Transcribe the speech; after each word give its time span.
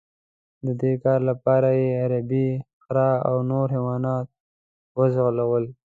د 0.65 0.67
دې 0.81 0.93
کار 1.03 1.19
لپاره 1.29 1.67
یې 1.81 1.89
عربي 2.03 2.47
خره 2.83 3.09
او 3.29 3.35
نور 3.51 3.67
حیوانات 3.75 4.27
وځغلول. 4.97 5.65